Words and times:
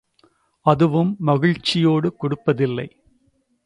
அதுவும் 0.65 1.15
மகிழ்ச்சியோடு 1.19 2.15
கொடுப்பதில்லை. 2.17 2.87